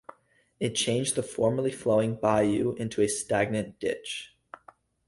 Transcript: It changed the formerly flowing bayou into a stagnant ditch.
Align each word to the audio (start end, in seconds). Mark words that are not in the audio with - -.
It 0.59 0.73
changed 0.73 1.13
the 1.13 1.21
formerly 1.21 1.71
flowing 1.71 2.15
bayou 2.15 2.73
into 2.73 3.03
a 3.03 3.07
stagnant 3.07 3.79
ditch. 3.79 4.35